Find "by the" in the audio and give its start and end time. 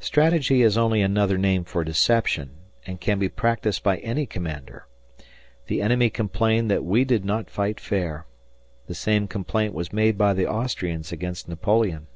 10.18-10.48